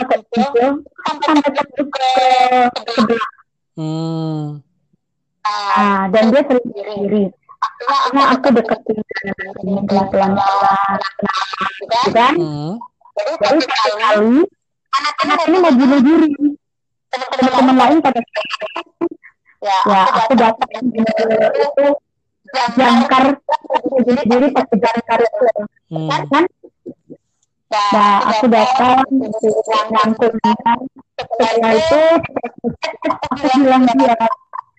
kecil 0.08 0.80
sampai 1.04 1.44
tembus 1.44 1.88
ke 1.92 2.08
sebelah. 2.72 3.30
Hmm. 3.76 4.64
Nah, 5.44 6.08
dan 6.08 6.32
dia 6.32 6.40
sering 6.48 6.68
sendiri. 6.72 7.24
Karena 7.84 8.22
aku 8.32 8.48
deketin 8.48 8.96
dengan 9.60 9.84
pelan-pelan 9.84 11.00
gitu 11.84 12.10
kan. 12.16 12.34
Hmm. 12.40 12.80
Jadi 13.12 13.60
satu 13.60 13.92
kali 13.92 14.40
anak 14.96 15.40
ini 15.44 15.56
mau 15.60 15.72
bunuh 15.76 16.00
diri. 16.00 16.32
Teman-teman 17.12 17.76
lain 17.76 17.98
pada 18.00 18.20
ya 19.64 20.00
aku 20.16 20.32
datang 20.32 20.70
itu 20.96 21.86
jangkar 22.54 23.24
jadi 24.06 24.46
pakai 24.54 24.76
jangkar 24.78 25.18
itu 25.22 25.38
Hmm. 25.94 26.08
kan? 26.10 26.44
Nah 27.70 28.18
aku 28.30 28.46
datang 28.50 29.02
ngangkut 29.90 30.32
dia 30.42 30.74
setelah 31.14 31.72
itu 31.74 32.00
aku 33.10 33.46
bilang 33.62 33.84
dia 33.94 34.14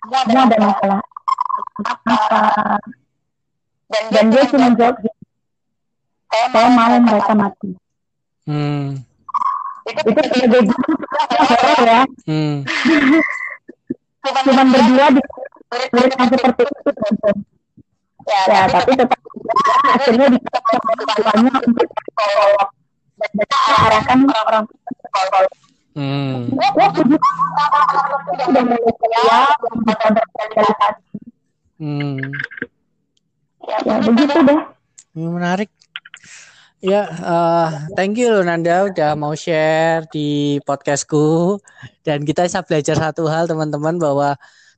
kamu 0.06 0.38
ada 0.48 0.56
masalah. 0.60 1.00
Apa? 1.86 2.40
Dan 4.12 4.24
dia 4.34 4.42
cuma 4.50 4.68
jawab 4.74 4.96
saya 6.26 6.68
mau 6.72 6.96
mereka 7.00 7.32
mati. 7.32 7.70
Hmm. 8.46 9.00
itu 9.86 10.00
sebagai 10.10 10.62
guru 10.66 10.92
horor 11.48 11.80
ya. 11.86 12.02
Hmm. 12.26 12.66
cuma 14.26 14.62
berdua 14.66 15.06
di 15.14 15.22
murid 15.70 15.90
yang 16.18 16.28
seperti 16.30 16.62
itu 16.66 16.90
ya 18.26 18.66
tapi 18.66 18.92
tetap 18.98 19.20
akhirnya 19.94 20.26
dikatakannya 20.34 21.52
untuk 21.62 21.86
psikolog 21.86 22.68
dan 23.16 23.30
kita 23.32 23.56
arahkan 23.86 24.18
orang-orang 24.26 24.64
ke 24.66 24.90
psikolog 25.00 25.46
Hmm. 25.96 26.52
ya 29.16 29.40
Hmm. 31.80 32.20
ya 33.64 33.96
begitu 34.04 34.36
deh 34.44 34.60
Ini 35.16 35.28
menarik. 35.32 35.72
Ya, 36.84 37.08
uh, 37.08 37.72
thank 37.96 38.20
you 38.20 38.28
loh 38.28 38.44
Nanda 38.44 38.84
udah 38.84 39.16
mau 39.16 39.32
share 39.32 40.04
di 40.12 40.60
podcastku 40.68 41.56
dan 42.04 42.28
kita 42.28 42.44
bisa 42.44 42.60
belajar 42.60 43.00
satu 43.00 43.24
hal 43.24 43.48
teman-teman 43.48 43.96
bahwa 43.96 44.36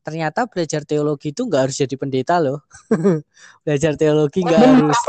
ternyata 0.08 0.48
belajar 0.48 0.88
teologi 0.88 1.36
itu 1.36 1.44
nggak 1.44 1.68
harus 1.68 1.76
jadi 1.76 1.94
pendeta 2.00 2.40
loh. 2.40 2.64
belajar 3.68 3.92
teologi 3.92 4.40
nggak 4.40 4.56
harus 4.56 5.00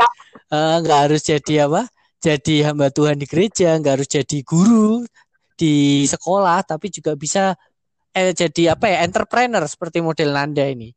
eh, 0.52 0.76
nggak 0.84 0.98
uh, 1.00 1.04
harus 1.08 1.24
jadi 1.24 1.54
apa? 1.64 1.88
Jadi 2.20 2.60
hamba 2.68 2.92
Tuhan 2.92 3.16
di 3.16 3.24
gereja, 3.24 3.80
nggak 3.80 3.94
harus 3.96 4.08
jadi 4.12 4.38
guru 4.44 5.08
di 5.56 6.04
sekolah, 6.04 6.60
tapi 6.68 6.92
juga 6.92 7.16
bisa 7.16 7.56
eh, 8.12 8.36
jadi 8.36 8.76
apa 8.76 8.92
ya 8.92 9.08
entrepreneur 9.08 9.64
seperti 9.64 10.04
model 10.04 10.36
Nanda 10.36 10.68
ini. 10.68 10.92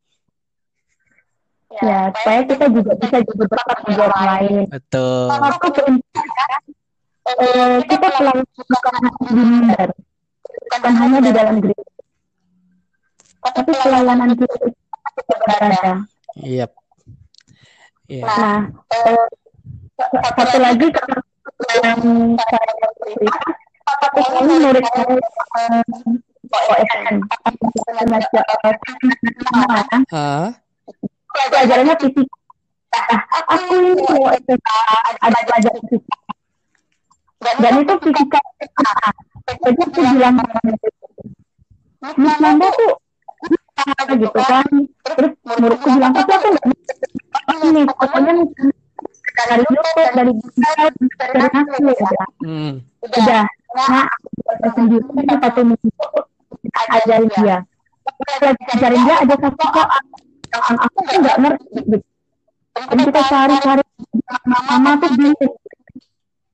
Ya, 1.80 2.12
supaya 2.12 2.44
kita 2.44 2.68
juga 2.70 2.92
bisa 3.00 3.18
jadi 3.24 3.34
berkat 3.34 3.66
bagi 3.66 3.94
orang 3.98 4.24
lain. 4.28 4.62
Betul. 4.68 5.26
Aku 5.32 5.68
eh, 7.24 7.78
kita 7.88 8.08
selalu 8.20 8.44
bukan 8.52 8.94
di 9.24 9.32
mimbar, 9.32 9.90
bukan 10.70 10.94
hanya 11.00 11.20
di 11.24 11.32
dalam 11.32 11.56
gereja, 11.64 11.93
tapi 13.52 13.72
pelayanan 13.76 14.32
kita 14.40 14.56
itu 14.64 15.34
berada. 15.44 16.08
Iya. 16.40 16.68
Yep. 18.08 18.24
Nah, 18.24 18.60
eh, 18.94 19.26
satu 20.38 20.58
lagi 20.60 20.88
yang 21.84 22.02
saya 22.38 22.72
cerita, 23.00 23.44
ini 24.44 24.54
murid 24.62 24.86
saya 24.92 25.16
OSM, 26.54 27.18
uh 30.14 30.54
pelajarannya 31.34 31.96
fisika. 31.98 32.38
Nah, 32.94 33.22
aku 33.50 33.74
ini 33.74 34.06
SMA 34.46 34.80
ada 35.18 35.40
pelajaran 35.50 35.82
fisika. 35.90 36.18
Dan 37.42 37.74
itu 37.82 37.94
fisika. 38.06 38.40
Jadi 39.44 39.82
aku 39.82 40.00
bilang 40.00 40.36
Miss 42.20 42.38
Nanda 42.40 42.68
tuh 42.76 43.03
gitu 44.18 44.40
kan. 44.40 44.68
Terus 45.04 45.32
muridku 45.44 45.88
bilang, 45.92 46.14
tapi 46.14 46.32
aku 46.34 46.48
nggak 46.54 46.66
ini 47.64 47.82
pokoknya 47.88 48.34
dari 49.34 49.64
YouTube, 49.66 50.12
dari 50.14 50.32
Google, 50.32 50.90
dari 51.18 51.40
hasil 51.50 51.86
ya. 51.90 52.26
Hmm. 52.44 52.74
Udah, 53.04 53.44
nah 53.74 54.08
sendiri 54.74 55.04
satu 55.28 55.62
minggu 55.66 55.90
ajarin 56.74 57.30
dia. 57.42 57.58
Ajarin 58.78 59.02
dia 59.04 59.16
ada 59.26 59.36
satu 59.36 59.64
yang 60.54 60.78
aku 60.78 60.98
nggak 61.02 61.38
ngerti 61.42 61.68
gitu. 61.82 61.98
Dan 62.74 63.00
kita 63.06 63.22
cari-cari 63.30 63.84
mama 64.50 64.92
tuh 64.98 65.12
bingung. 65.14 65.54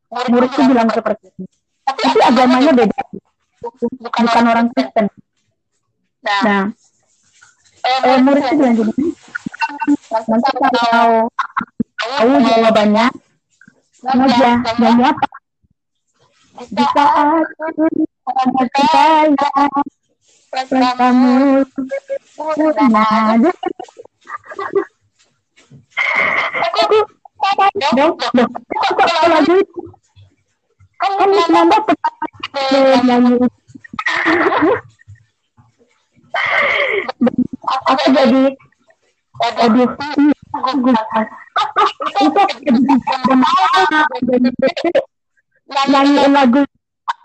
Muridku 0.10 0.62
bilang 0.68 0.90
seperti 0.92 1.32
itu. 1.32 1.44
Tapi 1.86 2.02
agamanya 2.22 2.72
beda. 2.76 3.02
Bukan 4.00 4.46
orang 4.48 4.68
Kristen. 4.74 5.08
Nah, 6.20 6.72
eh, 7.90 8.20
muridku 8.22 8.54
bilang 8.58 8.76
gini, 8.78 9.06
nanti 10.10 10.50
kalau 10.72 11.28
tahu 12.00 12.34
jawabannya, 12.46 13.06
aja, 14.06 14.52
nyanyi 14.80 15.04
apa? 15.10 15.26
Di 16.60 16.84
saat 16.92 17.48
dong 27.96 28.14
dong 28.14 28.14
kok 28.20 29.08
kan 31.00 31.30
nyanyi 33.08 33.48
aku 37.70 38.06
jadi? 38.12 38.44
Aduh. 39.40 39.90
Itu 44.60 45.02
nyanyi 45.70 46.26
lagu 46.34 46.62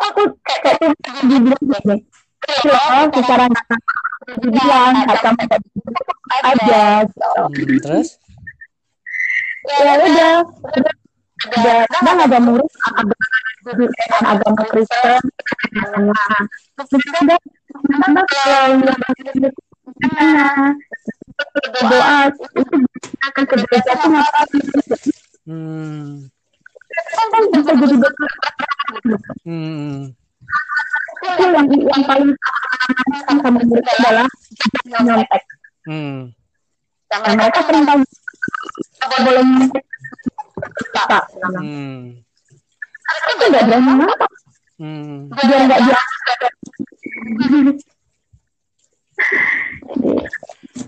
aku 0.04 0.22
kayak 0.44 0.76
dibilang 1.24 1.64
secara 3.08 3.44
dibilang 4.36 4.94
kata 5.08 5.30
aja 6.44 6.84
hmm, 7.08 7.78
terus? 7.80 8.20
Ya 9.64 9.96
udah. 9.96 10.44
Udah. 11.44 11.80
Kan 11.88 12.20
ada 12.20 12.38
murid. 12.40 12.68
Agama 14.24 14.60
Kristen 14.68 15.24
doa 21.84 22.16
itu 22.30 22.44
akan 23.24 23.44
ke 23.44 23.54
gereja 23.64 23.92
tuh 24.00 24.08
ngapain 24.08 24.64
hmm. 25.48 26.06
kan 27.14 27.42
bisa 27.52 27.72
jadi 27.74 27.96
hmm 29.44 30.14
itu 31.24 31.44
yang 31.50 31.66
yang 31.68 32.02
paling 32.04 32.30
sama 33.24 33.48
mereka 33.64 33.90
adalah 34.00 34.28
nyontek. 35.00 35.42
Hmm. 35.88 36.32
Nah, 37.08 37.18
mereka 37.36 37.60
sering 37.64 37.84
tanya 37.88 38.04
boleh 39.24 39.42
nyontek? 39.44 39.84
Hmm. 41.60 42.20
Itu 43.14 43.44
nggak 43.48 43.64
berani? 43.68 44.06
Hmm. 44.74 45.32
Biar 45.32 45.60
nggak 45.68 45.80
dia. 45.80 46.00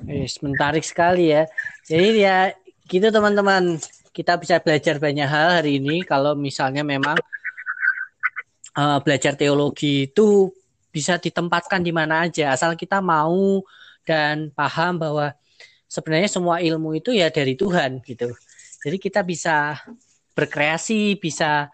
Yes, 0.07 0.38
menarik 0.42 0.87
sekali 0.87 1.35
ya. 1.35 1.51
Jadi 1.87 2.22
ya 2.22 2.53
gitu 2.87 3.11
teman-teman 3.11 3.79
kita 4.14 4.38
bisa 4.40 4.57
belajar 4.62 4.96
banyak 4.96 5.29
hal 5.29 5.61
hari 5.61 5.77
ini 5.83 6.07
kalau 6.07 6.33
misalnya 6.38 6.81
memang 6.81 7.18
uh, 8.79 8.99
belajar 9.05 9.37
teologi 9.37 10.09
itu 10.09 10.49
bisa 10.88 11.20
ditempatkan 11.20 11.85
di 11.85 11.92
mana 11.92 12.25
aja 12.25 12.57
asal 12.57 12.72
kita 12.72 13.05
mau 13.05 13.61
dan 14.09 14.49
paham 14.57 14.96
bahwa 14.96 15.37
sebenarnya 15.85 16.31
semua 16.33 16.64
ilmu 16.64 16.96
itu 16.96 17.12
ya 17.12 17.29
dari 17.29 17.53
Tuhan 17.53 18.01
gitu. 18.01 18.33
Jadi 18.81 18.96
kita 18.96 19.20
bisa 19.27 19.77
berkreasi, 20.33 21.18
bisa 21.20 21.68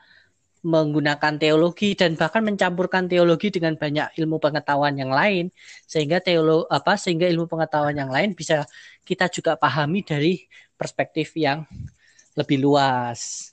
menggunakan 0.62 1.42
teologi 1.42 1.98
dan 1.98 2.14
bahkan 2.14 2.46
mencampurkan 2.46 3.11
teologi 3.11 3.51
dengan 3.51 3.75
banyak 3.75 4.14
ilmu 4.14 4.38
pengetahuan 4.38 4.94
yang 4.94 5.11
lain 5.11 5.51
sehingga 5.87 6.22
teolo 6.22 6.70
apa 6.70 6.94
sehingga 6.94 7.27
ilmu 7.27 7.51
pengetahuan 7.51 7.98
yang 7.98 8.11
lain 8.11 8.38
bisa 8.38 8.62
kita 9.03 9.27
juga 9.27 9.59
pahami 9.59 10.07
dari 10.07 10.46
perspektif 10.79 11.35
yang 11.35 11.66
lebih 12.38 12.62
luas. 12.62 13.51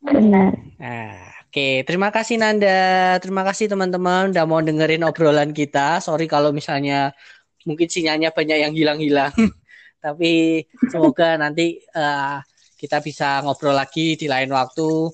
Benar. 0.00 0.56
Nah, 0.80 1.38
Oke, 1.48 1.80
terima 1.88 2.12
kasih 2.12 2.36
Nanda. 2.36 3.16
Terima 3.24 3.40
kasih 3.40 3.72
teman-teman 3.72 4.36
udah 4.36 4.44
mau 4.44 4.60
dengerin 4.60 5.00
obrolan 5.00 5.56
kita. 5.56 5.96
Sorry 5.96 6.28
kalau 6.28 6.52
misalnya 6.52 7.16
mungkin 7.64 7.88
sinyalnya 7.88 8.36
banyak 8.36 8.68
yang 8.68 8.76
hilang-hilang. 8.76 9.32
Tapi 10.04 10.60
semoga 10.92 11.40
nanti 11.40 11.80
uh, 11.96 12.44
kita 12.78 13.02
bisa 13.02 13.42
ngobrol 13.42 13.74
lagi 13.74 14.14
di 14.14 14.30
lain 14.30 14.54
waktu 14.54 15.10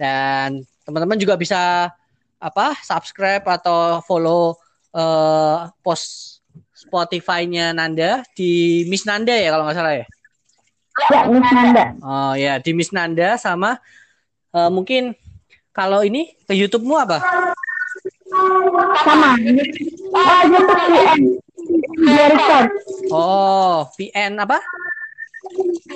dan 0.00 0.64
teman-teman 0.88 1.20
juga 1.20 1.36
bisa 1.36 1.92
apa 2.40 2.74
subscribe 2.80 3.44
atau 3.44 4.00
follow 4.02 4.56
uh, 4.96 5.68
post 5.84 6.40
Spotify-nya 6.72 7.70
Nanda 7.70 8.26
di 8.34 8.82
Miss 8.90 9.06
Nanda 9.06 9.36
ya 9.36 9.54
kalau 9.54 9.68
nggak 9.68 9.78
salah 9.78 9.94
ya. 9.94 10.06
Ya, 11.12 11.20
Miss 11.30 11.52
Nanda. 11.52 11.84
Oh 12.02 12.32
ya, 12.34 12.58
di 12.58 12.70
Miss 12.74 12.90
Nanda 12.90 13.38
sama 13.38 13.78
uh, 14.56 14.70
mungkin 14.72 15.14
kalau 15.70 16.02
ini 16.02 16.34
ke 16.48 16.56
YouTube-mu 16.56 16.98
apa? 16.98 17.22
Sama. 19.04 19.36
Ah, 20.12 20.42
YouTube 20.48 20.80
VN. 20.90 21.20
Oh, 23.12 23.88
VN 23.96 24.32
apa? 24.40 24.58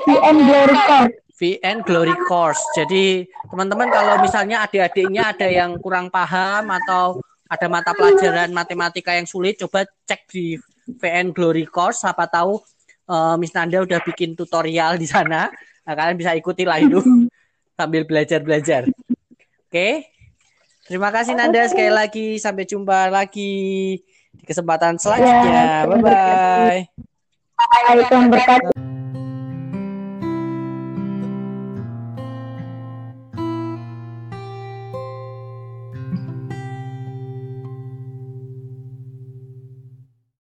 VN 0.06 0.36
Glory 0.46 0.76
Course. 0.76 1.14
VN 1.36 1.78
Glory 1.84 2.16
Course. 2.24 2.62
Jadi 2.72 3.28
teman-teman 3.52 3.88
kalau 3.92 4.14
misalnya 4.24 4.64
adik-adiknya 4.64 5.36
ada 5.36 5.48
yang 5.48 5.76
kurang 5.80 6.08
paham 6.08 6.72
atau 6.72 7.20
ada 7.46 7.66
mata 7.70 7.94
pelajaran 7.94 8.50
matematika 8.50 9.14
yang 9.14 9.28
sulit, 9.28 9.60
coba 9.60 9.86
cek 10.08 10.26
di 10.32 10.58
VN 10.98 11.30
Glory 11.36 11.68
Course. 11.68 12.02
Siapa 12.02 12.26
tahu 12.26 12.58
uh, 13.10 13.34
Miss 13.38 13.54
Nanda 13.54 13.84
udah 13.84 14.00
bikin 14.02 14.34
tutorial 14.34 14.98
di 14.98 15.06
sana. 15.06 15.52
Nah, 15.86 15.94
kalian 15.94 16.18
bisa 16.18 16.34
ikuti 16.34 16.66
lah 16.66 16.82
itu 16.82 16.98
sambil 17.78 18.02
belajar-belajar. 18.08 18.88
Oke. 19.68 20.10
Terima 20.86 21.10
kasih 21.10 21.34
Nanda 21.34 21.66
sekali 21.66 21.90
lagi. 21.90 22.38
Sampai 22.38 22.62
jumpa 22.64 23.10
lagi 23.10 23.98
di 24.30 24.44
kesempatan 24.46 24.98
selanjutnya. 24.98 25.82
Ya, 25.82 25.90
Bye 25.90 26.86